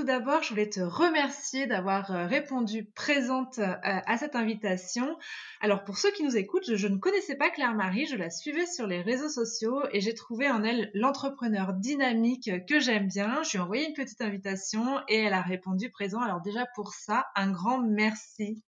[0.00, 5.18] tout d'abord je voulais te remercier d'avoir euh, répondu présente euh, à cette invitation.
[5.60, 8.86] Alors pour ceux qui nous écoutent, je, ne connaissais pas Claire-Marie, je la suivais sur
[8.86, 13.42] les réseaux sociaux et j'ai trouvé en elle l'entrepreneur dynamique que j'aime bien.
[13.42, 16.22] Je lui ai envoyé une petite invitation et elle a répondu présent.
[16.22, 18.64] Alors déjà pour ça, un grand merci.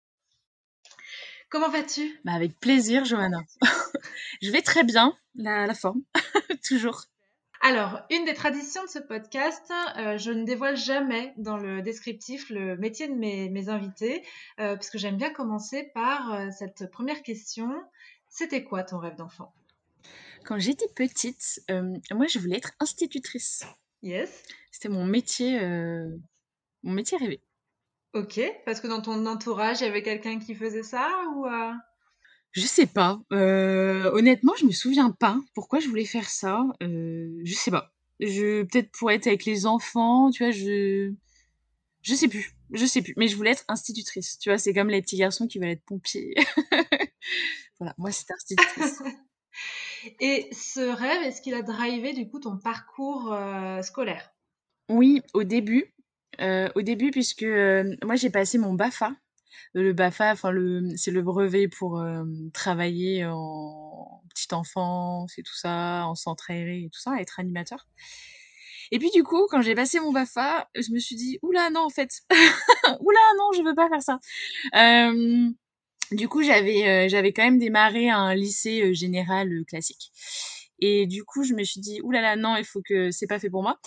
[1.49, 2.19] Comment vas-tu?
[2.25, 3.39] Bah Avec plaisir, Johanna.
[4.43, 6.03] je vais très bien, la, la forme,
[6.69, 7.05] toujours.
[7.63, 12.49] Alors, une des traditions de ce podcast, euh, je ne dévoile jamais dans le descriptif
[12.49, 14.23] le métier de mes, invités,
[14.59, 17.71] euh, parce que j'aime bien commencer par euh, cette première question.
[18.31, 19.53] C'était quoi ton rêve d'enfant?
[20.47, 23.63] Quand j'étais petite, moi je voulais être institutrice.
[24.03, 24.43] Yes.
[24.71, 25.61] C'était mon métier,
[26.83, 27.43] mon métier rêvé.
[28.15, 31.45] Ok, parce que dans ton entourage, il y avait quelqu'un qui faisait ça ou
[32.53, 33.21] je sais pas.
[33.33, 36.65] Euh, honnêtement, je me souviens pas pourquoi je voulais faire ça.
[36.83, 37.93] Euh, je sais pas.
[38.19, 41.13] Je peut-être pour être avec les enfants, tu vois, je
[42.03, 42.55] je sais plus.
[42.73, 44.39] Je sais plus, mais je voulais être institutrice.
[44.39, 46.35] Tu vois, c'est comme les petits garçons qui veulent être pompiers.
[47.79, 49.03] voilà, moi c'était institutrice.
[50.21, 54.33] Et ce rêve, est-ce qu'il a drivé du coup ton parcours euh, scolaire?
[54.89, 55.95] Oui, au début.
[56.41, 57.47] au début, puisque
[58.03, 59.13] moi j'ai passé mon BAFA,
[59.73, 62.03] le BAFA, enfin le, c'est le brevet pour
[62.53, 67.87] travailler en petite enfance et tout ça, en centre aéré et tout ça, être animateur.
[68.93, 71.83] Et puis du coup, quand j'ai passé mon BAFA, je me suis dit oula non
[71.83, 72.11] en fait,
[73.01, 74.19] oula non je veux pas faire ça.
[76.13, 80.11] du coup, j'avais j'avais quand même démarré un lycée général classique.
[80.81, 83.51] Et du coup, je me suis dit, oulala, non, il faut que c'est pas fait
[83.51, 83.79] pour moi.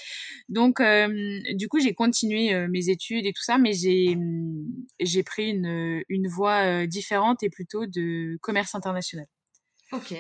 [0.50, 1.08] Donc, euh,
[1.56, 6.04] du coup, j'ai continué euh, mes études et tout ça, mais j'ai mm, pris une,
[6.10, 9.26] une voie euh, différente et plutôt de commerce international.
[9.92, 10.14] Ok.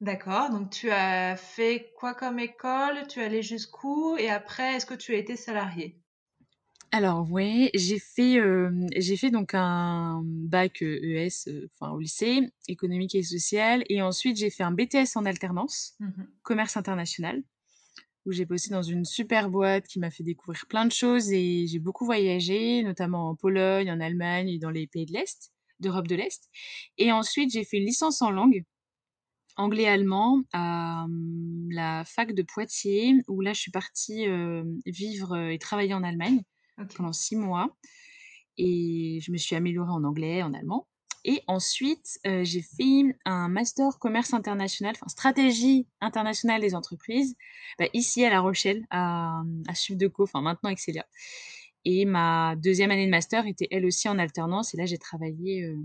[0.00, 0.50] D'accord.
[0.50, 3.06] Donc, tu as fait quoi comme école?
[3.08, 4.16] Tu es allé jusqu'où?
[4.18, 5.98] Et après, est-ce que tu as été salarié
[6.92, 8.40] alors oui, j'ai fait,
[8.96, 14.50] j'ai fait donc un bac, ES, enfin au lycée, économique et social et ensuite j'ai
[14.50, 17.42] fait un BTS en alternance, mmh commerce international,
[18.24, 21.66] où j'ai bossé dans une super boîte qui m'a fait découvrir plein de choses et
[21.66, 26.06] j'ai beaucoup voyagé, notamment en Pologne, en Allemagne et dans les pays de l'Est, d'Europe
[26.06, 26.48] de l'Est
[26.98, 28.64] et ensuite j'ai fait une licence en langue,
[29.56, 34.26] anglais-allemand à, mmh, la fac de Poitiers où là je suis partie,
[34.86, 36.42] vivre, et travailler en Allemagne
[36.96, 37.76] pendant six mois.
[38.58, 40.88] Et je me suis améliorée en anglais, en allemand.
[41.28, 47.34] Et ensuite, euh, j'ai fait un master commerce international, enfin stratégie internationale des entreprises,
[47.80, 51.04] bah, ici à La Rochelle, à, à Subdeco, enfin maintenant Excelia.
[51.84, 54.72] Et ma deuxième année de master était elle aussi en alternance.
[54.72, 55.76] Et là, j'ai travaillé, euh,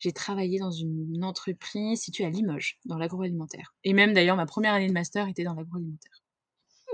[0.00, 3.72] j'ai travaillé dans une entreprise située à Limoges, dans l'agroalimentaire.
[3.84, 6.25] Et même d'ailleurs, ma première année de master était dans l'agroalimentaire.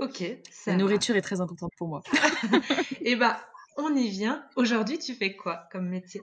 [0.01, 0.23] Ok.
[0.67, 2.03] La nourriture est très importante pour moi.
[3.01, 3.39] Et eh bah,
[3.77, 4.43] on y vient.
[4.55, 6.21] Aujourd'hui, tu fais quoi comme métier?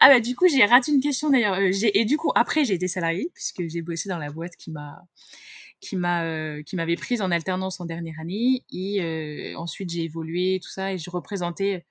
[0.00, 1.54] Ah bah du coup, j'ai raté une question d'ailleurs.
[1.54, 4.70] Euh, et du coup, après, j'ai été salariée puisque j'ai bossé dans la boîte qui
[4.70, 5.02] m'a
[5.80, 10.04] qui m'a euh, qui m'avait prise en alternance en dernière année et euh, ensuite j'ai
[10.04, 11.84] évolué tout ça et je représentais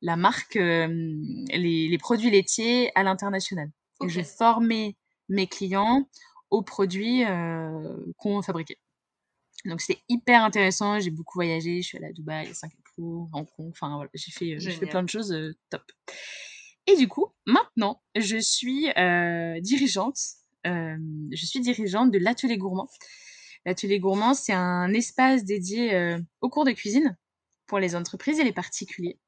[0.00, 3.70] la marque les, les, produits laitiers à l'international.
[4.04, 4.96] Et je formais
[5.28, 6.08] mes clients
[6.50, 7.22] aux produits
[8.16, 8.78] qu'on fabriquait.
[9.64, 13.68] Donc c'était hyper intéressant, j'ai beaucoup voyagé, je suis allée à Dubaï, Singapour, Hong Kong,
[13.70, 15.82] enfin voilà, j'ai fait, euh, j'ai fait plein de choses euh, top.
[16.86, 20.18] Et du coup, maintenant, je suis euh, dirigeante,
[20.64, 22.88] je suis dirigeante de l'atelier gourmand.
[23.64, 27.16] L'atelier gourmand, c'est un espace dédié aux cours de cuisine
[27.66, 29.20] pour les entreprises et les particuliers.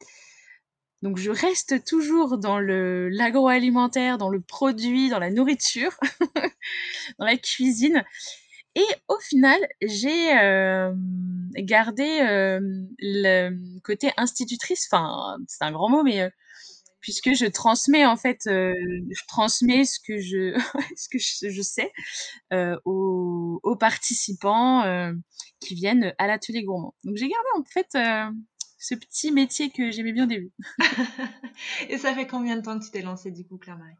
[1.02, 5.96] Donc je reste toujours dans le l'agroalimentaire, dans le produit, dans la nourriture,
[7.18, 8.04] dans la cuisine.
[8.76, 10.92] Et au final, j'ai euh,
[11.56, 12.60] gardé euh,
[12.98, 14.88] le côté institutrice.
[14.90, 16.30] Enfin, c'est un grand mot, mais euh,
[17.00, 20.58] puisque je transmets en fait, je transmets ce que je
[20.96, 21.92] ce que je sais,
[22.84, 24.82] aux aux participants,
[25.60, 26.94] qui viennent à l'atelier gourmand.
[27.04, 27.96] Donc j'ai gardé en fait,
[28.78, 30.52] ce petit métier que j'aimais bien au début.
[31.88, 33.94] Et ça fait combien de temps que tu t'es lancée du coup, Claire-Marie?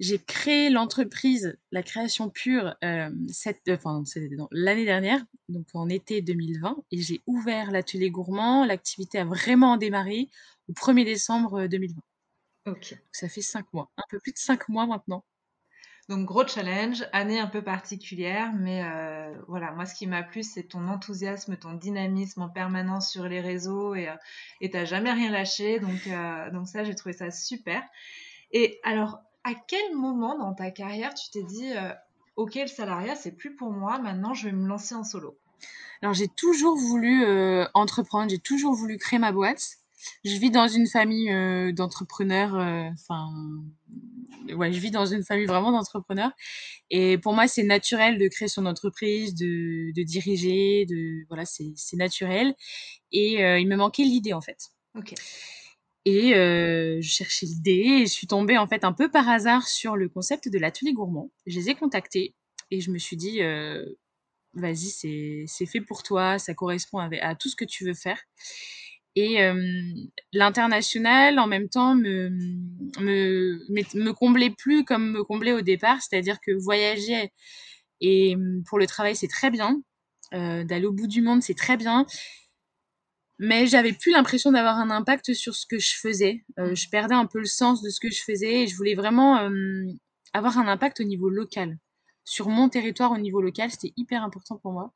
[0.00, 3.10] J'ai créé l'entreprise, la création pure, euh,
[3.68, 8.64] euh l'année dernière, donc en été 2020, et j'ai ouvert l'atelier gourmand.
[8.64, 10.30] L'activité a vraiment démarré
[10.68, 12.00] au 1er décembre 2020.
[12.66, 12.96] Euh, ok.
[13.12, 15.22] ça fait cinq mois, un peu plus de cinq mois maintenant.
[16.08, 20.42] Donc gros challenge, année un peu particulière, mais euh, voilà, moi ce qui m'a plu
[20.42, 24.08] c'est ton enthousiasme, ton dynamisme en permanence sur les réseaux et
[24.62, 26.08] tu n'as jamais rien lâché, donc
[26.52, 27.82] donc ça j'ai trouvé ça super.
[28.50, 31.92] Et alors à quel moment dans ta carrière tu t'es dit euh,
[32.36, 35.38] ok le salariat c'est plus pour moi maintenant je vais me lancer en solo?
[36.02, 39.76] Alors j'ai toujours voulu euh, entreprendre j'ai toujours voulu créer ma boîte.
[40.24, 42.54] Je vis dans une famille euh, d'entrepreneurs
[42.92, 43.28] enfin
[44.54, 46.32] ouais je vis dans une famille vraiment d'entrepreneurs.
[46.90, 51.96] Et pour moi c'est naturel de créer son entreprise de, de diriger de voilà c'est
[51.96, 52.54] naturel.
[53.12, 54.70] Et il me manquait l'idée en fait.
[54.96, 55.14] Ok
[56.04, 59.96] et je cherchais l'idée et je suis tombée en fait un peu par hasard sur
[59.96, 61.30] le concept de l'atelier gourmand.
[61.46, 62.34] Je les ai contactés
[62.70, 63.40] et je me suis dit
[64.54, 68.20] vas-y c'est fait pour toi, ça correspond à, tout ce que tu veux faire.
[69.16, 69.38] Et
[70.32, 72.30] l'international en même temps me,
[73.00, 77.32] me, me comblait plus comme me comblait au départ, c'est-à-dire que voyager
[78.00, 78.36] et
[78.66, 79.82] pour le travail c'est très bien,
[80.32, 82.06] d'aller au bout du monde c'est très bien,
[83.42, 86.44] mais j'avais plus l'impression d'avoir un impact sur ce que je faisais.
[86.58, 88.94] Euh, je perdais un peu le sens de ce que je faisais et je voulais
[88.94, 89.86] vraiment euh,
[90.34, 91.78] avoir un impact au niveau local.
[92.22, 94.92] Sur mon territoire au niveau local, c'était hyper important pour moi.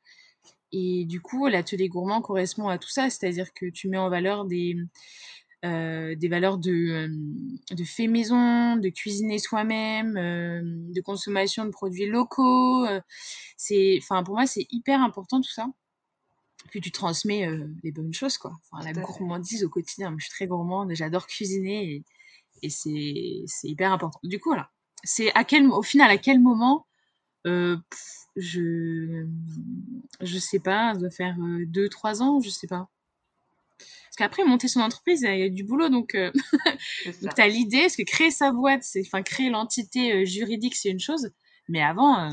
[0.71, 4.45] Et du coup, l'atelier gourmand correspond à tout ça, c'est-à-dire que tu mets en valeur
[4.45, 4.77] des,
[5.65, 7.09] euh, des valeurs de,
[7.71, 12.85] de fait maison, de cuisiner soi-même, de consommation de produits locaux.
[13.57, 15.65] c'est, enfin, pour moi, c'est hyper important tout ça
[16.69, 17.47] puis tu transmets
[17.83, 18.53] les bonnes choses, quoi.
[18.83, 20.13] la gourmandise au quotidien.
[20.17, 22.03] je suis très gourmande, j'adore cuisiner
[22.61, 24.19] et, c'est hyper important.
[24.23, 24.71] Du coup, voilà.
[25.03, 26.87] C'est à quel, au final, à quel moment,
[27.45, 29.25] je,
[30.21, 32.89] je sais pas, ça doit faire 2-3 ans, je sais pas.
[33.77, 36.17] Parce qu'après, monter son entreprise, il y a du boulot, donc, tu
[37.37, 41.31] as l'idée, parce que créer sa boîte, c'est, enfin, créer l'entité juridique, c'est une chose,
[41.67, 42.31] mais avant,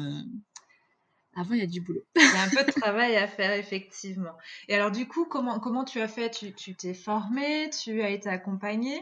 [1.35, 2.05] avant, il y a du boulot.
[2.17, 4.37] il y a un peu de travail à faire, effectivement.
[4.69, 6.31] Et alors, du coup, comment, comment tu as fait?
[6.31, 9.01] Tu t'es formé Tu as été accompagné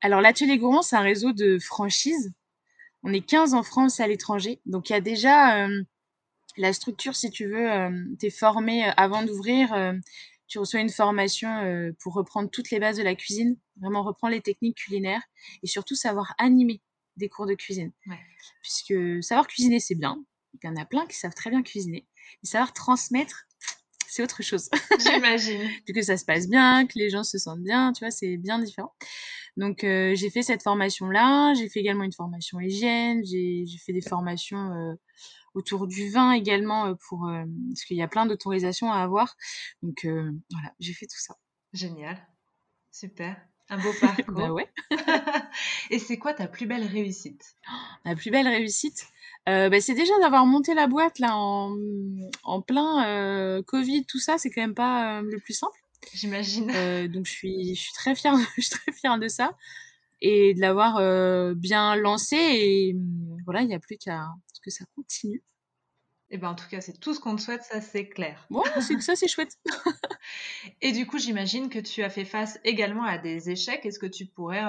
[0.00, 2.32] Alors, l'Atelier Gourmand, c'est un réseau de franchises.
[3.02, 4.60] On est 15 en France et à l'étranger.
[4.64, 5.82] Donc, il y a déjà euh,
[6.56, 9.68] la structure, si tu veux, euh, tu es formé euh, avant d'ouvrir.
[10.46, 14.40] tu reçois une formation pour reprendre toutes les bases de la cuisine, vraiment reprendre les
[14.40, 15.22] techniques culinaires
[15.62, 16.80] et surtout savoir animer
[17.18, 17.92] des cours de cuisine.
[18.62, 20.24] Puisque savoir cuisiner, c'est bien,
[20.54, 22.06] il y en a plein qui savent très bien cuisiner.
[22.42, 23.46] Mais savoir transmettre,
[24.08, 24.68] c'est autre chose.
[25.00, 25.68] J'imagine.
[25.94, 28.58] que ça se passe bien, que les gens se sentent bien, tu vois, c'est bien
[28.58, 28.94] différent.
[29.56, 34.00] Donc euh, j'ai fait cette formation-là, j'ai fait également une formation hygiène, j'ai fait des
[34.00, 34.94] formations euh,
[35.54, 37.28] autour du vin également euh, pour
[37.68, 39.36] parce qu'il y a plein d'autorisations à avoir.
[39.82, 41.36] Donc voilà, j'ai fait tout ça.
[41.72, 42.24] Génial,
[42.92, 43.47] super.
[43.70, 44.34] Un beau parcours.
[44.34, 44.70] bah ouais.
[45.90, 47.56] Et c'est quoi ta plus belle réussite?
[48.04, 49.06] La plus belle réussite
[49.48, 51.74] euh, bah, c'est déjà d'avoir monté la boîte là en,
[52.42, 55.78] en plein euh, Covid, tout ça, c'est quand même pas euh, le plus simple.
[56.12, 56.66] J'imagine.
[57.08, 59.52] donc je suis, je suis très fière, je suis très fière de ça
[60.20, 61.00] et de l'avoir
[61.54, 62.96] bien lancé et
[63.44, 64.26] voilà, il n'y a plus qu'à
[64.62, 65.42] que ça continue.
[66.30, 68.46] Et eh ben en tout cas, c'est tout ce qu'on te souhaite, ça c'est clair.
[68.50, 69.56] Bon, c'est ça c'est chouette.
[70.80, 73.84] et du coup, j'imagine que tu as fait face également à des échecs.
[73.84, 74.62] Est-ce que tu pourrais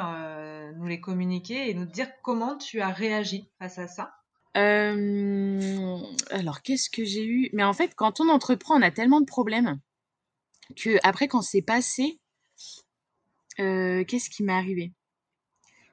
[0.75, 4.13] nous les communiquer et nous dire comment tu as réagi face à ça?
[4.58, 5.98] Euh,
[6.32, 7.50] alors, qu'est-ce que j'ai eu?
[7.53, 9.79] Mais en fait, quand on entreprend, on a tellement de problèmes
[10.75, 12.20] que après, quand c'est passé,
[13.60, 14.94] euh, qu'est-ce qui m'est arrivé?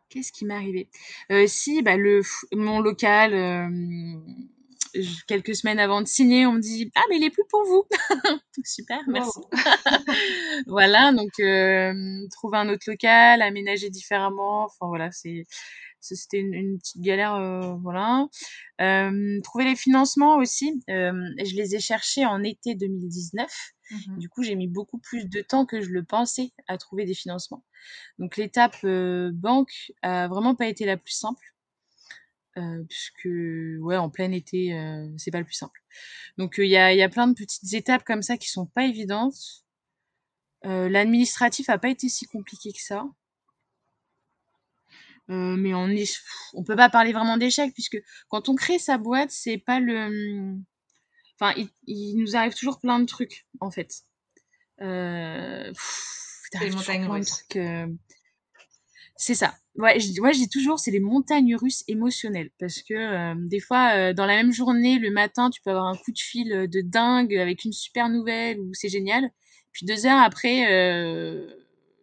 [0.09, 0.89] Qu'est-ce qui m'est arrivé?
[1.33, 2.23] Euh, Si, bah, le,
[2.53, 3.35] mon local,
[5.27, 7.85] quelques semaines avant de signer, on me dit Ah, mais il est plus pour vous
[8.65, 9.41] Super, merci.
[10.67, 11.33] voilà, donc
[12.31, 15.45] trouver un autre local, aménager différemment, enfin voilà, c'est
[16.15, 18.27] c'était une, petite galère, euh, voilà.
[18.81, 23.51] Euh, trouver les financements aussi, euh, je les ai cherchés en été 2019.
[23.89, 27.05] Mmh du coup, j'ai mis beaucoup plus de temps que je le pensais à trouver
[27.05, 27.65] des financements.
[28.19, 28.85] Donc l'étape
[29.33, 31.55] banque a vraiment pas été la plus simple.
[32.89, 33.29] Puisque
[33.81, 34.79] ouais en plein été
[35.19, 35.81] c'est pas le plus simple
[36.39, 38.85] donc il y a, y, a, plein de petites étapes comme ça qui sont pas
[38.85, 39.65] évidentes
[40.63, 43.05] l'administratif a pas été si compliqué que ça
[45.29, 46.21] mais on est,
[46.55, 47.99] on peut pas parler vraiment d'échec puisque
[48.29, 50.57] quand on crée sa boîte, c'est pas le,
[51.39, 51.53] enfin,
[51.87, 54.05] il, nous arrive toujours plein de trucs en fait.
[54.81, 55.73] Euh,
[56.61, 57.45] les montagnes russes.
[59.17, 59.55] C'est ça.
[59.77, 62.51] Ouais, je, ouais, dis toujours, c'est les montagnes russes émotionnelles.
[62.59, 65.87] Parce que euh, des fois, euh, dans la même journée, le matin, tu peux avoir
[65.87, 69.31] un coup de fil euh, de dingue avec une super nouvelle ou c'est génial.
[69.73, 71.47] Puis deux heures après, euh,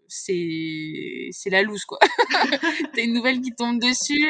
[0.07, 1.99] c'est la loose, quoi.
[2.93, 4.29] T'as une nouvelle qui tombe dessus.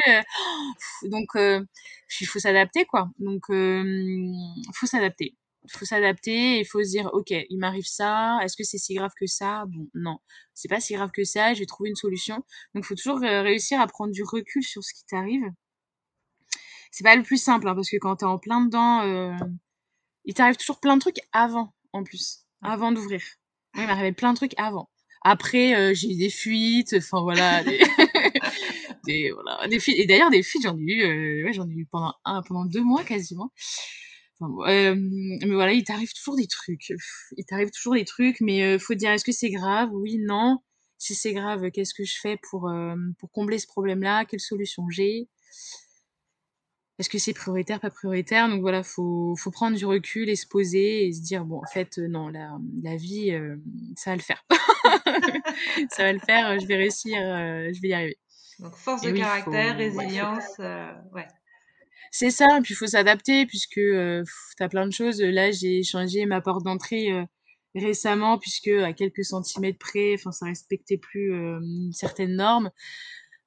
[1.04, 3.10] donc, il faut s'adapter, quoi.
[3.18, 5.34] Donc, il faut s'adapter
[5.70, 9.12] faut s'adapter, il faut se dire, ok, il m'arrive ça, est-ce que c'est si grave
[9.18, 9.64] que ça?
[9.68, 10.18] Bon, non,
[10.52, 12.36] c'est pas si grave que ça, je vais trouver une solution.
[12.74, 15.44] Donc, il faut toujours euh, réussir à prendre du recul sur ce qui t'arrive.
[16.90, 19.32] C'est pas le plus simple, hein, parce que quand t'es en plein dedans, euh,
[20.24, 23.22] il t'arrive toujours plein de trucs avant, en plus, avant d'ouvrir.
[23.74, 24.90] Moi, il m'arrivait plein de trucs avant.
[25.22, 27.80] Après, euh, j'ai eu des fuites, enfin voilà, des,
[29.06, 29.98] des, voilà, des fuites.
[29.98, 32.82] Et d'ailleurs, des fuites, j'en ai eu, ouais, j'en ai eu pendant un, pendant deux
[32.82, 33.50] mois quasiment
[34.40, 36.92] mais voilà, il t'arrive toujours des trucs.
[37.36, 39.90] Il t'arrive toujours des trucs, mais euh, faut dire est-ce que c'est grave?
[39.92, 40.58] Oui, non.
[40.98, 42.70] Si c'est grave, qu'est-ce que je fais pour,
[43.18, 44.24] pour combler ce problème-là?
[44.24, 45.28] Quelle solution j'ai?
[46.98, 48.48] Est-ce que c'est prioritaire, pas prioritaire?
[48.48, 51.66] Donc voilà, faut, faut prendre du recul et se poser et se dire bon, en
[51.66, 53.36] fait, non, la, la vie,
[53.96, 54.44] ça va le faire.
[55.90, 58.18] ça va le faire, je vais réussir, je vais y arriver.
[58.60, 61.26] Donc force de caractère, résilience, ouais.
[62.16, 64.22] C'est ça, puis il faut s'adapter puisque euh,
[64.56, 65.20] tu as plein de choses.
[65.20, 67.24] Là, j'ai changé ma porte d'entrée euh,
[67.74, 71.58] récemment puisque à quelques centimètres près, enfin ça respectait plus euh,
[71.92, 72.70] certaines normes.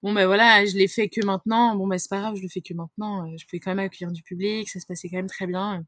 [0.03, 1.77] Bon ben voilà, je l'ai fait que maintenant.
[1.77, 3.25] Bon ben c'est pas grave, je le fais que maintenant.
[3.37, 5.85] Je pouvais quand même accueillir du public, ça se passait quand même très bien.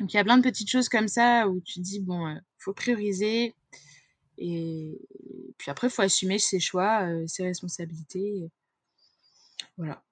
[0.00, 2.74] Donc il y a plein de petites choses comme ça où tu dis bon, faut
[2.74, 3.54] prioriser
[4.36, 4.98] et
[5.58, 8.50] puis après faut assumer ses choix, ses responsabilités.
[9.78, 10.02] Voilà.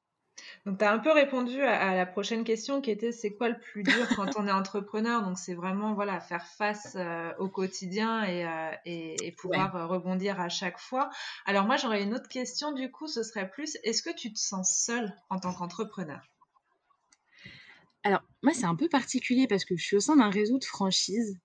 [0.65, 3.59] Donc, tu as un peu répondu à, la prochaine question qui était c'est quoi le
[3.59, 5.23] plus dur quand on est entrepreneur?
[5.23, 10.41] Donc, c'est vraiment voilà, faire face euh, au quotidien et, euh, et, pouvoir euh, rebondir
[10.41, 11.11] à chaque fois.
[11.47, 14.39] Alors, moi, j'aurais une autre question du coup, ce serait plus est-ce que tu te
[14.39, 16.21] sens seule en tant qu'entrepreneur?
[18.05, 20.65] Alors, moi, c'est un peu particulier parce que je suis au sein d'un réseau de
[20.65, 21.39] franchises.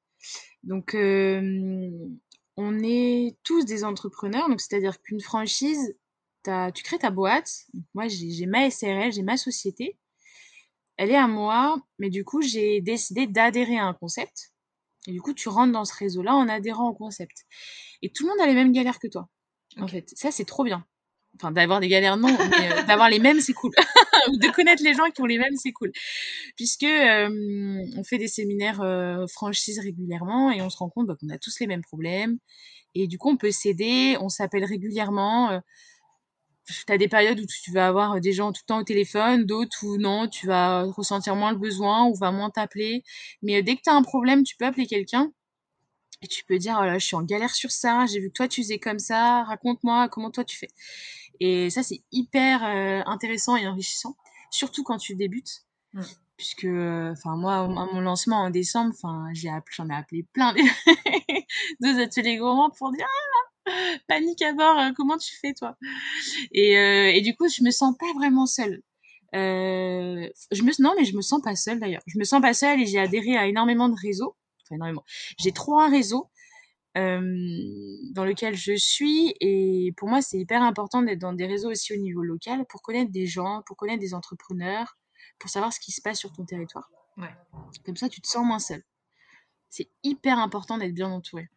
[0.64, 4.50] Donc, on est tous des entrepreneurs.
[4.50, 5.96] Donc, c'est-à-dire qu'une franchise,
[6.74, 7.66] tu crées ta boîte.
[7.94, 9.98] moi, j'ai ma SRL, j'ai ma société.
[10.98, 14.52] Elle est à moi, mais du coup, j'ai décidé d'adhérer à un concept.
[15.08, 17.46] Et du coup, tu rentres dans ce réseau-là en adhérant au concept.
[18.02, 19.30] Et tout le monde a les mêmes galères que toi.
[19.80, 20.86] En fait, ça, c'est trop bien.
[21.36, 23.72] Enfin, d'avoir des galères, non, mais euh, d'avoir les mêmes, c'est cool.
[24.28, 25.92] de connaître les gens qui ont les mêmes, c'est cool.
[26.56, 27.30] Puisque euh,
[27.96, 31.38] on fait des séminaires euh, franchises régulièrement et on se rend compte bah, qu'on a
[31.38, 32.38] tous les mêmes problèmes.
[32.96, 35.62] Et du coup, on peut s'aider, on s'appelle régulièrement
[36.68, 39.46] tu as des périodes où tu vas avoir des gens tout le temps au téléphone,
[39.46, 43.04] d'autres où non, tu vas ressentir moins le besoin ou va moins t'appeler.
[43.42, 45.32] Mais euh, dès que tu as un problème, tu peux appeler quelqu'un
[46.22, 48.48] et tu peux dire, oh je suis en galère sur ça, j'ai vu que toi
[48.48, 50.70] tu faisais comme ça, raconte-moi comment toi tu fais.
[51.40, 54.18] Et ça, c'est hyper euh, intéressant et enrichissant,
[54.50, 55.64] surtout quand tu débutes.
[55.94, 56.02] Mmh.
[56.38, 62.02] Puisque, euh, moi, à mon lancement en décembre, enfin, j'ai j'en ai appelé plein de
[62.02, 63.37] ateliers gourmands pour dire, ah,
[64.08, 65.78] panique à bord, euh, comment tu fais toi?
[66.52, 68.82] Et, euh, et, du coup, je me sens pas vraiment seule.
[69.36, 72.02] Euh, je me non mais je me sens pas seule d'ailleurs.
[72.08, 74.38] Je me sens pas seule et j'ai adhéré à énormément de réseaux.
[74.64, 75.04] Enfin, énormément.
[75.38, 76.30] J'ai trois réseaux
[76.96, 81.94] dans lesquels je suis et pour moi c'est hyper important d'être dans des réseaux aussi
[81.94, 84.98] au niveau local pour connaître des gens, pour connaître des entrepreneurs,
[85.38, 86.90] pour savoir ce qui se passe sur ton territoire.
[87.18, 87.30] Ouais.
[87.86, 88.84] Comme ça tu te sens moins seule.
[89.70, 91.50] C'est hyper important d'être bien entouré.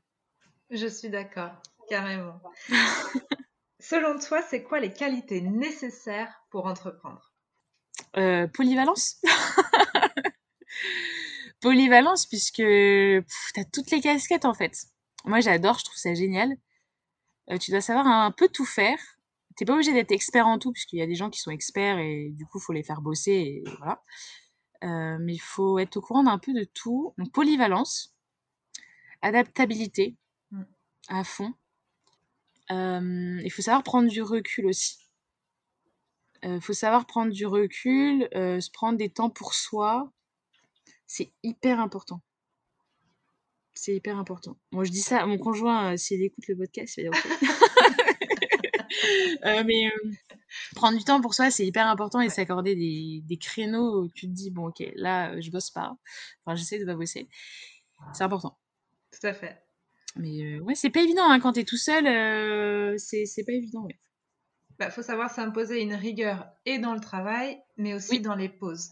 [0.71, 1.53] Je suis d'accord.
[1.91, 2.41] Carrément.
[3.81, 7.33] Selon toi, c'est quoi les qualités nécessaires pour entreprendre?
[8.17, 9.21] Euh, Polyvalence.
[11.61, 13.25] Polyvalence, puisque tu
[13.57, 14.73] as toutes les casquettes en fait.
[15.25, 16.57] Moi, j'adore, je trouve ça génial.
[17.51, 18.99] Euh, tu dois savoir un peu tout faire.
[19.57, 21.51] Tu n'es pas obligé d'être expert en tout, puisqu'il y a des gens qui sont
[21.51, 23.33] experts et du coup, il faut les faire bosser.
[23.33, 24.01] Et voilà.
[24.85, 27.15] Euh, mais il faut être au courant d'un peu de tout.
[27.19, 28.15] Donc, polyvalence,
[29.23, 30.17] adaptabilité
[30.53, 30.63] mm.
[31.09, 31.53] à fond.
[32.71, 34.99] Euh, il faut savoir prendre du recul aussi.
[36.43, 40.11] Il euh, faut savoir prendre du recul, euh, se prendre des temps pour soi.
[41.07, 42.23] C'est hyper important.
[43.75, 44.57] C'est hyper important.
[44.73, 47.23] Moi, je dis ça à mon conjoint, s'il écoute le podcast, il va dire
[49.67, 49.91] mais
[50.75, 54.27] prendre du temps pour soi, c'est hyper important et s'accorder des, des, créneaux où tu
[54.27, 55.97] te dis, bon, ok, là, je bosse pas.
[56.45, 57.29] Enfin, j'essaie de pas bosser.
[58.13, 58.59] C'est important.
[59.13, 59.63] Tout à fait.
[60.17, 62.05] Mais ouais, c'est pas évident hein, quand t'es tout seul,
[62.99, 63.85] c'est pas évident.
[63.85, 63.99] Ouais.
[64.79, 68.91] bah, faut savoir s'imposer une rigueur et dans le travail, mais aussi dans les pauses.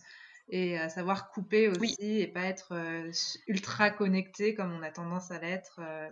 [0.51, 3.11] Et euh, savoir couper aussi et pas être euh,
[3.49, 5.81] ultra connecté comme on a tendance à l'être.
[5.83, 6.09] Euh.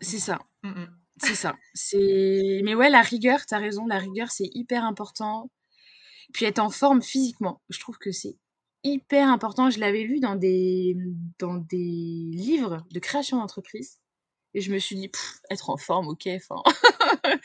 [0.00, 0.40] C'est ça.
[0.62, 0.98] Mmh, mmh.
[1.22, 1.56] C'est ça.
[1.74, 5.50] C'est mais ouais, la rigueur, tu as raison, la rigueur, c'est hyper important.
[6.32, 8.36] Puis être en forme physiquement, je trouve que c'est
[8.86, 9.70] hyper important.
[9.70, 10.96] Je l'avais vu dans des
[11.38, 14.00] dans des livres de création d'entreprise
[14.54, 15.10] et je me suis dit:
[15.50, 16.62] «Être en forme, OK, enfin»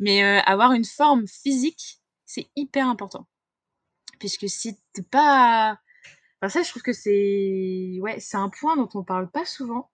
[0.00, 3.28] mais avoir une forme physique, c'est hyper important.
[4.18, 5.78] Puisque si t'es pas
[6.42, 9.90] enfin ça, je trouve que c'est ouais, c'est un point dont on parle pas souvent.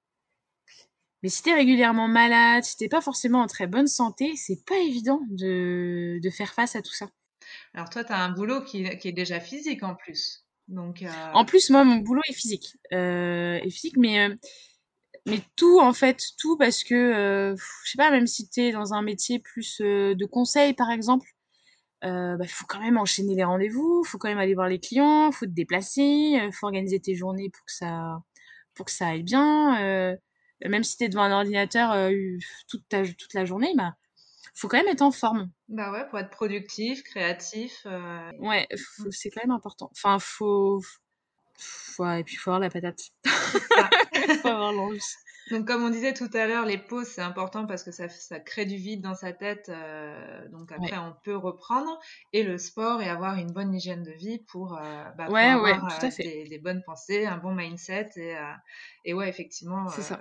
[1.23, 4.65] Mais si tu es régulièrement malade, si t'es pas forcément en très bonne santé, c'est
[4.65, 7.09] pas évident de, de faire face à tout ça.
[7.75, 10.46] Alors toi, tu as un boulot qui, qui, est déjà physique en plus.
[10.71, 12.77] Euh En plus, moi, mon boulot est physique.
[12.93, 14.35] Euh, est physique, mais, euh,
[15.27, 18.95] mais tout, en fait, tout parce que, je sais pas, même si tu es dans
[18.95, 21.27] un métier plus de conseil, par exemple,
[22.03, 25.33] il bah, faut quand même enchaîner les rendez-vous, faut quand même aller voir les clients,
[25.33, 28.23] faut te déplacer, faut organiser tes journées pour que ça,
[28.75, 30.17] pour que ça aille bien
[30.65, 32.11] même si tu es devant un ordinateur
[32.69, 33.95] toute, toute la journée, bah,
[34.55, 35.51] faut quand même être en forme.
[35.69, 37.83] Bah ouais, pour être productif, créatif.
[37.87, 38.67] Euh, ouais,
[39.11, 39.91] c'est quand même important.
[39.93, 40.81] Enfin, faut.
[41.59, 42.07] faut...
[42.07, 43.01] et puis, il faut avoir la patate.
[44.29, 45.01] Il faut avoir l'envie.
[45.51, 48.41] Donc, comme on disait tout à l'heure, les pauses, c'est important parce que ça, ça,
[48.41, 49.69] crée du vide dans sa tête.
[49.69, 52.01] Euh, donc, après, on peut reprendre.
[52.33, 54.71] Et le sport et avoir une bonne hygiène de vie pour,
[55.17, 56.25] bah, ouais, avoir ouais, tout à fait.
[56.25, 58.11] Des, des, bonnes pensées, un bon mindset.
[58.17, 58.35] Et,
[59.05, 59.89] et ouais, effectivement.
[59.89, 60.21] Ça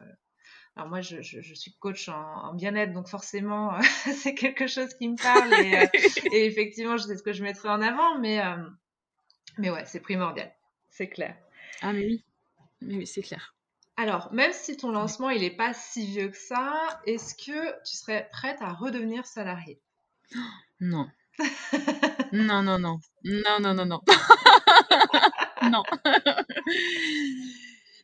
[0.76, 3.80] alors moi, je, je, suis coach en, bien-être, donc forcément,
[4.22, 5.86] c'est quelque chose qui me parle et, euh,
[6.34, 8.58] et, effectivement, je sais ce que je mettrai en avant, mais, euh,
[9.58, 10.54] mais ouais, c'est primordial,
[10.90, 11.38] c'est clair.
[11.82, 12.26] Ah mais oui,
[12.82, 13.56] mais oui, c'est clair.
[13.96, 17.96] Alors, même si ton lancement, il n'est pas si vieux que ça, est-ce que tu
[17.96, 19.82] serais prête à redevenir salariée
[20.82, 21.08] Non.
[22.34, 23.00] non, non, non.
[23.24, 24.02] Non, non, non, non.
[25.72, 25.84] non.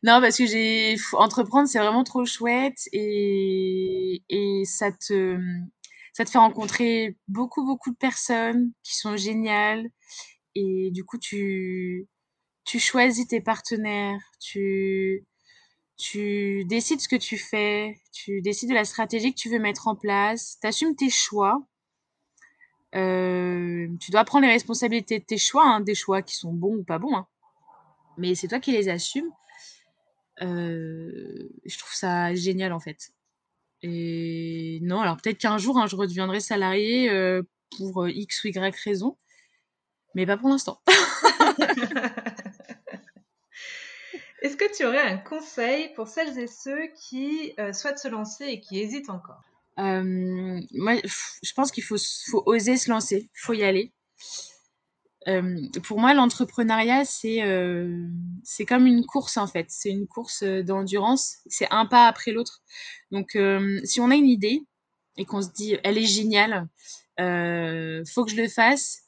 [0.03, 5.37] Non, parce que j'ai entreprendre, c'est vraiment trop chouette et, et ça te
[6.13, 9.89] ça te fait rencontrer beaucoup beaucoup de personnes qui sont géniales
[10.55, 12.07] et du coup tu
[12.65, 15.25] tu choisis tes partenaires, tu
[15.97, 19.87] tu décides ce que tu fais, tu décides de la stratégie que tu veux mettre
[19.87, 21.61] en place, tu assumes tes choix.
[22.95, 26.75] Euh, tu dois prendre les responsabilités de tes choix, hein, des choix qui sont bons
[26.77, 27.27] ou pas bons, hein.
[28.17, 29.31] mais c'est toi qui les assumes.
[30.41, 33.11] Euh, je trouve ça génial en fait.
[33.83, 37.43] Et non, alors peut-être qu'un jour, hein, je redeviendrai salarié euh,
[37.77, 39.17] pour euh, X ou Y raison,
[40.15, 40.81] mais pas pour l'instant.
[44.41, 48.59] Est-ce que tu aurais un conseil pour celles et ceux qui souhaitent se lancer et
[48.59, 49.43] qui hésitent encore?
[49.77, 50.95] Moi,
[51.43, 51.97] je pense qu'il faut,
[52.29, 53.93] faut, oser se lancer, il faut y aller.
[55.27, 58.07] Euh, pour moi, l'entrepreneuriat, c'est euh,
[58.67, 59.67] comme une course en fait.
[59.69, 61.37] C'est une course euh, d'endurance.
[61.45, 62.61] C'est un pas après l'autre.
[63.11, 63.37] Donc,
[63.83, 64.61] si on a une idée
[65.17, 66.67] et qu'on se dit, elle est géniale,
[67.17, 69.01] faut que je le fasse.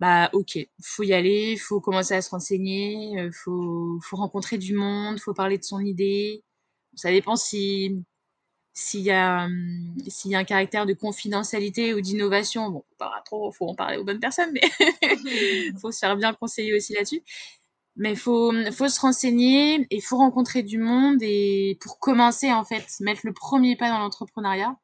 [0.00, 5.20] Bah, ok, faut y aller, faut commencer à se renseigner, faut faut rencontrer du monde,
[5.20, 6.44] faut parler de son idée.
[6.94, 8.02] Ça dépend si
[8.76, 13.22] s'il y a hum, s'il y a un caractère de confidentialité ou d'innovation, bon, pas
[13.24, 14.60] trop, faut en parler aux bonnes personnes, mais
[15.80, 17.22] faut se faire bien conseiller aussi là-dessus.
[17.96, 22.86] Mais faut faut se renseigner et faut rencontrer du monde et pour commencer en fait
[23.00, 24.76] mettre le premier pas dans l'entrepreneuriat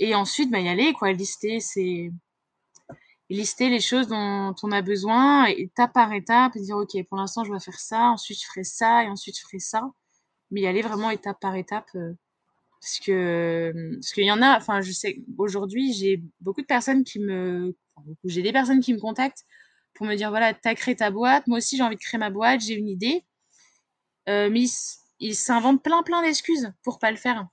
[0.00, 2.10] et ensuite bah y aller quoi, lister c'est
[3.30, 7.44] lister les choses dont on a besoin étape par étape et dire ok pour l'instant
[7.44, 9.82] je vais faire ça, ensuite je ferai ça et ensuite je ferai ça,
[10.50, 11.88] mais y aller vraiment étape par étape.
[11.96, 12.14] Euh,
[12.84, 17.02] parce que parce qu'il y en a enfin je sais aujourd'hui j'ai beaucoup de personnes
[17.02, 17.74] qui me
[18.24, 19.46] j'ai des personnes qui me contactent
[19.94, 22.28] pour me dire voilà t'as créé ta boîte moi aussi j'ai envie de créer ma
[22.28, 23.24] boîte j'ai une idée.
[24.28, 24.64] Euh, mais
[25.18, 27.46] ils s'inventent plein plein d'excuses pour pas le faire.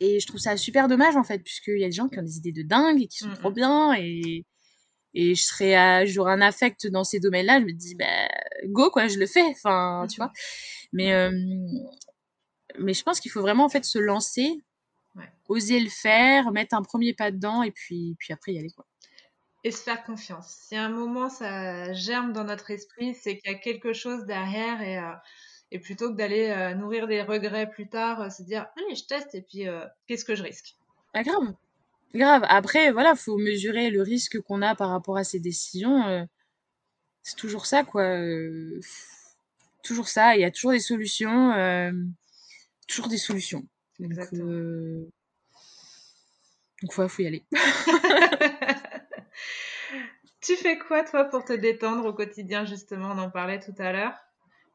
[0.00, 2.22] Et je trouve ça super dommage en fait puisqu'il y a des gens qui ont
[2.22, 4.44] des idées de dingue et qui sont trop bien et
[5.16, 8.28] et je serais j'aurais un affect dans ces domaines-là je me dis bah
[8.66, 10.32] go quoi je le fais enfin tu vois.
[10.92, 11.30] Mais euh,
[12.78, 14.62] mais je pense qu'il faut vraiment en fait se lancer,
[15.48, 18.70] oser le faire, mettre un premier pas dedans et puis, puis après y aller.
[18.70, 18.86] Quoi.
[19.62, 20.48] Et se faire confiance.
[20.48, 24.24] Si à un moment ça germe dans notre esprit, c'est qu'il y a quelque chose
[24.26, 25.12] derrière et, euh,
[25.70, 29.06] et plutôt que d'aller euh, nourrir des regrets plus tard, euh, se dire allez, je
[29.06, 29.66] teste et puis
[30.06, 30.76] qu'est-ce que je risque?
[31.14, 31.54] Ah, Grave.
[32.14, 32.44] Grave.
[32.48, 36.26] Après, voilà, faut mesurer le risque qu'on a par rapport à ces décisions.
[37.22, 38.18] c'est toujours ça, quoi.
[39.82, 40.36] toujours ça.
[40.36, 41.52] Il y a toujours des solutions
[42.86, 43.66] toujours des solutions.
[43.98, 45.10] Donc, euh,
[46.82, 47.44] Donc, il faut y aller.
[50.40, 53.12] tu fais quoi, toi, pour te détendre au quotidien, justement?
[53.12, 54.14] On en parlait tout à l'heure.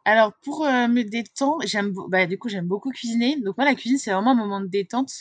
[0.06, 3.40] Alors, pour euh, me détendre, j'aime, bah, du coup, j'aime beaucoup cuisiner.
[3.42, 5.12] Donc, moi, la cuisine, c'est vraiment un moment de détente.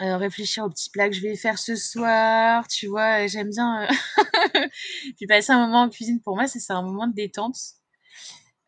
[0.00, 3.82] Euh, réfléchir aux petits plats que je vais faire ce soir, tu vois, j'aime bien.
[3.82, 3.86] Euh,
[5.16, 7.56] puis passer un moment en cuisine, pour moi, c'est un moment de détente.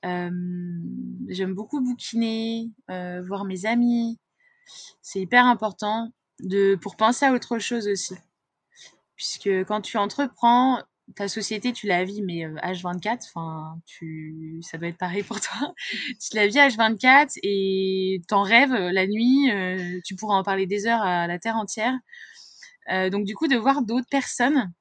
[0.03, 4.19] J'aime beaucoup bouquiner, voir mes amis.
[5.03, 8.15] C'est hyper important de, pour penser à autre chose aussi.
[9.17, 10.83] Puisque quand tu entreprends,
[11.17, 15.75] ta société, tu la vis, mais H24, enfin, tu, ça doit être pareil pour toi.
[16.21, 19.51] tu la vis H24 et t'en rêves la nuit,
[20.05, 21.95] tu pourras en parler des heures à la terre entière.
[23.11, 24.73] donc, du coup, de voir d'autres personnes,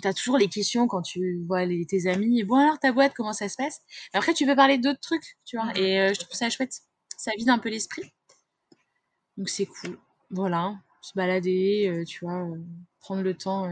[0.00, 3.12] tu as toujours les questions quand tu vois les, tes amis, bon alors ta boîte,
[3.14, 3.80] comment ça se passe?
[4.12, 6.82] Après, tu peux parler d'autres trucs, tu vois, et je trouve ça chouette.
[7.16, 8.12] Ça vide un peu l'esprit.
[9.36, 9.98] Donc, c'est cool.
[10.30, 12.46] Voilà, se balader, tu vois,
[13.00, 13.68] prendre le temps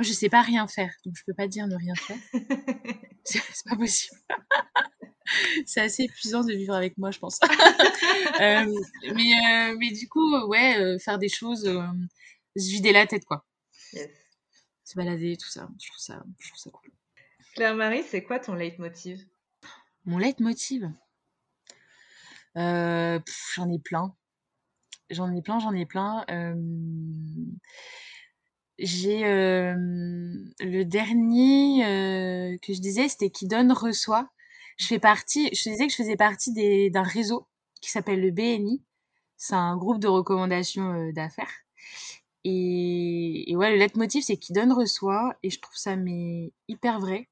[0.00, 2.16] moi, je sais pas rien faire, donc je peux pas dire ne rien faire.
[3.24, 4.16] c'est pas possible.
[5.66, 7.38] c'est assez épuisant de vivre avec moi, je pense.
[8.40, 8.64] Euh,
[9.14, 13.44] mais, euh, mais du coup, ouais, euh, faire des choses, se vider la tête, quoi.
[14.90, 15.68] Se balader, tout ça.
[15.80, 16.90] Je trouve ça, je trouve ça cool.
[17.54, 19.24] Claire-Marie, c'est quoi ton leitmotiv?
[20.04, 20.90] Mon leitmotiv?
[22.56, 24.16] J'en ai plein.
[25.08, 26.24] J'en ai plein, j'en ai plein.
[28.80, 34.28] J'ai le dernier que je disais, c'était qui donne reçoit.
[34.76, 37.46] Je fais partie, je disais que je faisais partie d'un réseau
[37.80, 38.82] qui s'appelle le BNI.
[39.36, 41.62] C'est un groupe de recommandations d'affaires.
[42.44, 45.36] Et, ouais, le leitmotiv, c'est qui donne reçoit.
[45.42, 47.28] Et je trouve ça mais hyper vrai.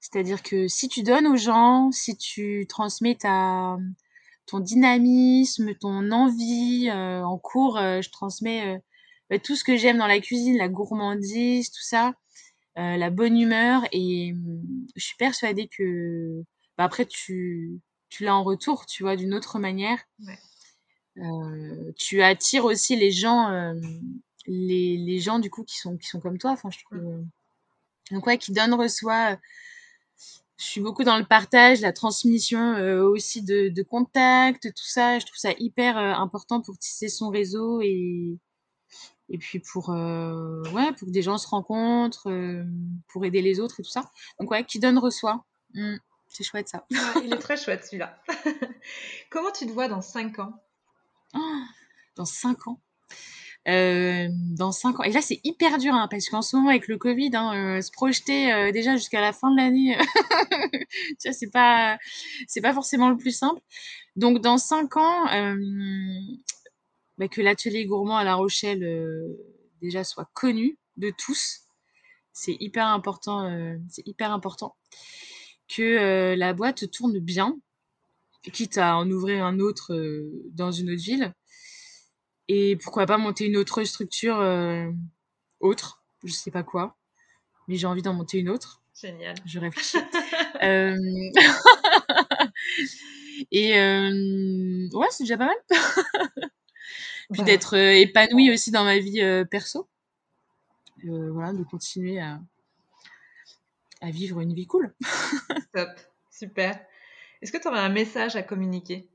[0.00, 3.76] C'est-à-dire que si tu donnes aux gens, si tu transmets ta,
[4.46, 8.80] ton dynamisme, ton envie en cours, je transmets
[9.30, 12.14] bah, tout ce que j'aime dans la cuisine, la gourmandise, tout ça,
[12.78, 13.82] euh, la bonne humeur.
[13.92, 16.42] Et mmh, je suis persuadée que
[16.76, 20.00] bah, après, tu, tu l'as en retour, tu vois, d'une autre manière.
[20.28, 20.32] Euh,
[21.96, 23.74] tu attires aussi les gens, euh,
[24.46, 26.52] les, les, gens du coup qui sont, qui sont comme toi.
[26.52, 26.98] Enfin, je trouve.
[26.98, 27.28] Mmh.
[28.12, 29.38] Donc ouais, qui donne reçoit.
[30.58, 35.18] Je suis beaucoup dans le partage, la transmission aussi de, de contacts, tout ça.
[35.18, 38.36] Je trouve ça hyper important pour tisser son réseau et,
[39.30, 42.64] et puis pour euh, ouais pour que des gens se rencontrent euh,
[43.08, 45.44] pour aider les autres et tout ça donc ouais qui donne reçoit
[45.74, 45.96] mmh,
[46.28, 46.84] c'est chouette ça
[47.24, 48.20] il est très chouette celui-là
[49.30, 50.52] comment tu te vois dans 5 ans?
[52.16, 52.80] dans 5 ans
[53.68, 56.88] euh, dans 5 ans et là c'est hyper dur hein, parce qu'en ce moment avec
[56.88, 59.98] le Covid hein, se projeter déjà jusqu'à la fin de l'année
[61.20, 61.98] tu vois c'est pas
[62.48, 63.60] c'est pas forcément le plus simple
[64.16, 65.26] donc dans 5 ans
[67.20, 69.36] bah, que l'atelier gourmand à La Rochelle euh,
[69.82, 71.60] déjà soit connu de tous.
[72.32, 73.44] C'est hyper important.
[73.44, 74.74] Euh, c'est hyper important
[75.68, 77.58] que euh, la boîte tourne bien,
[78.52, 79.92] quitte à en ouvrir un autre
[80.52, 81.32] dans une autre ville.
[82.48, 84.38] Et pourquoi pas monter une autre structure
[85.60, 86.96] autre, je sais pas quoi,
[87.68, 88.82] mais j'ai envie d'en monter une autre.
[88.94, 89.36] Génial.
[89.46, 89.98] Je réfléchis.
[93.52, 95.56] Et ouais, c'est déjà pas mal.
[97.32, 99.88] puis d'être euh, épanouie aussi dans ma vie euh, perso.
[101.04, 102.40] Euh, voilà, de continuer à,
[104.00, 104.94] à vivre une vie cool.
[105.72, 105.90] Top,
[106.30, 106.78] super.
[107.42, 109.08] Est-ce que tu aurais un message à communiquer?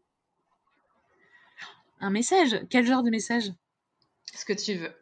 [2.00, 2.60] Un message?
[2.70, 3.52] Quel genre de message?
[4.34, 4.94] Ce que tu veux.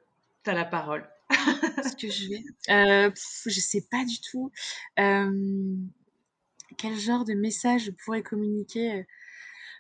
[0.44, 1.10] Tu as la parole.
[1.32, 2.44] Ce que je vais.
[2.70, 3.12] Euh,
[3.46, 4.52] je sais pas du tout.
[6.78, 9.06] quel genre de message je pourrais communiquer?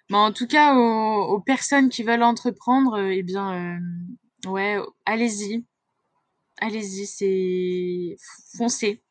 [0.09, 5.65] Mais en tout cas, aux, personnes qui veulent entreprendre, euh, eh bien, euh, ouais, allez-y.
[6.59, 8.17] Allez-y, c'est
[8.57, 9.01] foncez.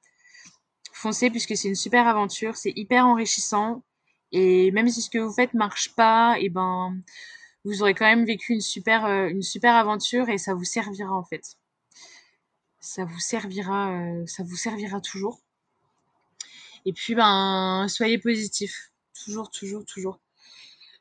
[0.93, 3.83] Foncez puisque c'est une super aventure, c'est hyper enrichissant.
[4.33, 6.97] Et même si ce que vous faites marche pas, eh ben,
[7.65, 11.13] vous aurez quand même vécu une super, euh, une super aventure et ça vous servira
[11.13, 11.57] en fait.
[12.81, 13.95] Ça vous servira,
[14.27, 15.41] ça vous servira toujours.
[16.85, 18.91] Et puis, ben, soyez positif.
[19.25, 20.19] Toujours, toujours, toujours.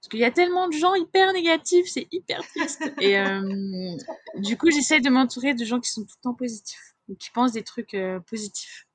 [0.01, 2.81] Parce qu'il y a tellement de gens hyper négatifs, c'est hyper triste.
[3.01, 3.95] Et euh,
[4.37, 7.29] du coup, j'essaie de m'entourer de gens qui sont tout le temps positifs, ou qui
[7.31, 8.87] pensent des trucs euh, positifs.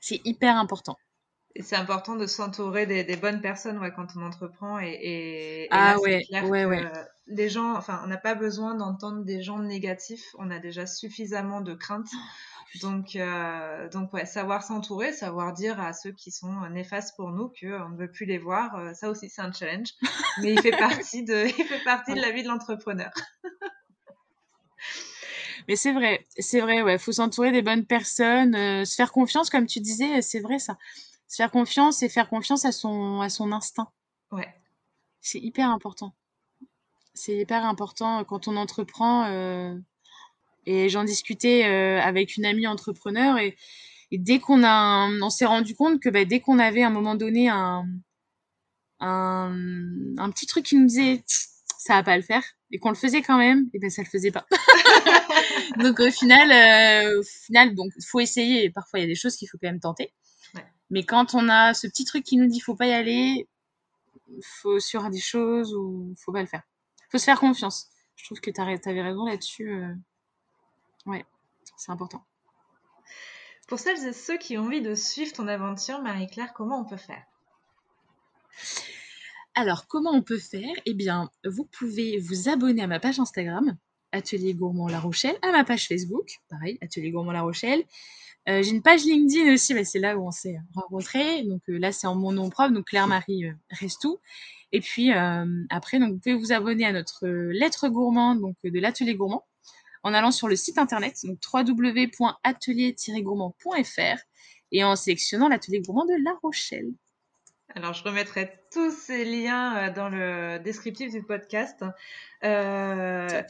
[0.00, 0.96] C'est hyper important.
[1.60, 4.78] C'est important de s'entourer des, bonnes personnes ouais, quand on entreprend.
[4.80, 6.84] Et, et, ah là, ouais, clair ouais, ouais.
[7.26, 10.34] Les gens, enfin, on n'a pas besoin d'entendre des gens négatifs.
[10.38, 12.10] On a déjà suffisamment de craintes.
[12.82, 17.48] Donc, euh, donc ouais, savoir s'entourer, savoir dire à ceux qui sont néfastes pour nous
[17.48, 19.88] qu'on ne veut plus les voir, euh, ça aussi c'est un challenge,
[20.42, 23.10] mais il fait partie de, il fait partie de la vie de l'entrepreneur.
[25.66, 26.96] Mais c'est vrai, c'est vrai, ouais.
[26.96, 30.78] Faut s'entourer des bonnes personnes, euh, se faire confiance, comme tu disais, c'est vrai ça.
[31.28, 33.88] Se faire confiance et faire confiance à son, à son instinct.
[34.32, 34.48] Ouais.
[35.20, 36.14] C'est hyper important.
[37.14, 39.24] C'est hyper important quand on entreprend.
[39.26, 39.74] Euh,
[40.66, 43.56] et j'en discutais euh, avec une amie entrepreneur et,
[44.10, 47.14] dès qu'on a, on s'est rendu compte que bah, dès qu'on avait à un moment
[47.14, 47.86] donné un,
[49.00, 49.54] un,
[50.16, 53.22] un petit truc qui nous disait ça va pas le faire et qu'on le faisait
[53.22, 54.46] quand même, et ben ça le faisait pas.
[55.78, 58.68] donc au final, euh, au final, donc faut essayer.
[58.70, 60.12] Parfois il y a des choses qu'il faut quand même tenter.
[60.90, 63.48] Mais quand on a ce petit truc qui nous dit faut pas y aller,
[64.42, 66.62] faut sur des choses ou faut pas le faire.
[67.10, 67.88] Faut se faire confiance.
[68.16, 69.70] Je trouve que tu avais raison là-dessus.
[69.70, 69.94] Euh.
[71.06, 71.24] Ouais,
[71.76, 72.24] c'est important.
[73.68, 76.96] Pour celles et ceux qui ont envie de suivre ton aventure, Marie-Claire, comment on peut
[76.96, 77.22] faire?
[79.54, 80.74] Alors, comment on peut faire?
[80.86, 83.76] Eh bien, vous pouvez vous abonner à ma page Instagram,
[84.12, 87.84] Atelier Gourmand La Rochelle, à ma page Facebook, pareil, Atelier Gourmand La Rochelle.
[88.48, 91.42] Euh, j'ai une page LinkedIn aussi, mais c'est là où on s'est rencontrés.
[91.44, 94.18] Donc euh, là, c'est en mon nom propre, donc Claire-Marie euh, Restou.
[94.72, 95.10] Et puis
[95.70, 99.46] après, donc, vous pouvez vous abonner à notre lettre gourmande donc, de l'Atelier Gourmand
[100.02, 104.18] en allant sur le site internet, donc www.atelier-gourmand.fr
[104.72, 106.90] et en sélectionnant l'Atelier Gourmand de La Rochelle.
[107.74, 111.84] Alors, je remettrai tous ces liens euh, dans le descriptif du podcast.
[112.44, 113.42] Euh,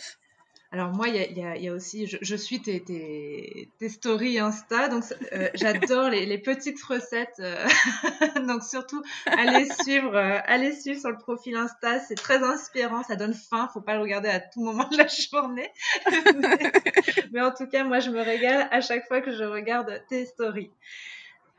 [0.71, 5.03] alors moi, il y a, aussi, je, suis tes, tes, stories Insta, donc
[5.33, 7.41] euh, j'adore les, petites recettes.
[8.47, 13.33] donc surtout, allez suivre, allez suivre sur le profil Insta, c'est très inspirant, ça donne
[13.33, 13.71] faim.
[13.73, 15.73] Faut pas le regarder à tout moment de la journée.
[17.33, 20.27] mais, en tout cas, moi, je me régale à chaque fois que je regarde tes
[20.27, 20.71] stories.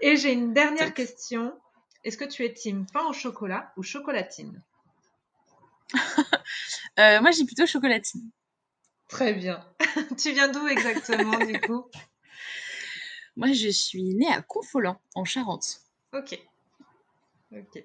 [0.01, 1.51] Et j'ai une dernière question.
[2.03, 4.61] Est-ce que tu es team pain au chocolat ou chocolatine?
[6.99, 8.29] Euh, Moi, j'ai plutôt chocolatine.
[9.09, 9.65] Très bien.
[10.17, 11.85] tu viens d'où exactement, du coup?
[13.35, 15.81] Moi, je suis née à Confolant, en Charente.
[16.13, 16.39] Ok.
[17.51, 17.83] Ok.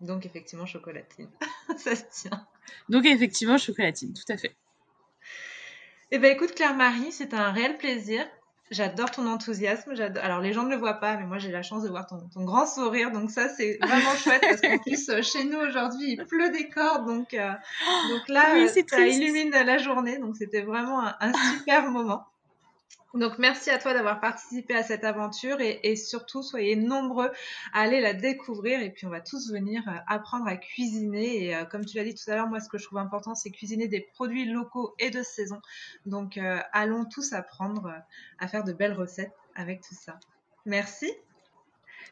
[0.00, 1.30] Donc, effectivement, chocolatine.
[1.78, 2.46] Ça se tient.
[2.88, 4.56] Donc, effectivement, chocolatine, tout à fait.
[6.10, 8.26] Eh bien, écoute, Claire-Marie, c'est un réel plaisir.
[8.70, 9.92] J'adore ton enthousiasme.
[10.22, 12.28] Alors, les gens ne le voient pas, mais moi, j'ai la chance de voir ton,
[12.44, 13.10] grand sourire.
[13.10, 16.68] Donc, ça, c'est vraiment chouette parce qu'en plus, euh, chez nous, aujourd'hui, il pleut des
[16.68, 17.06] cordes.
[17.06, 17.52] Donc, euh,
[18.08, 20.18] donc là, oui, ça illumine la journée.
[20.18, 22.24] Donc, c'était vraiment un super moment.
[23.14, 27.30] Donc merci à toi d'avoir participé à cette aventure et, surtout soyez nombreux
[27.72, 31.54] à aller la découvrir et puis on va tous venir euh, apprendre à cuisiner et
[31.54, 33.50] euh, comme tu l'as dit tout à l'heure, moi ce que je trouve important c'est
[33.50, 35.60] cuisiner des produits locaux et de saison.
[36.06, 37.92] Donc euh, allons tous apprendre
[38.40, 40.18] à faire de belles recettes avec tout ça.
[40.66, 41.12] Merci.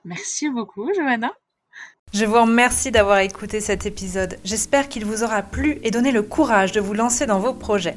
[0.04, 1.32] Merci beaucoup Johanna.
[2.12, 4.38] Je vous remercie d'avoir écouté cet épisode.
[4.44, 7.96] J'espère qu'il vous aura plu et donné le courage de vous lancer dans vos projets.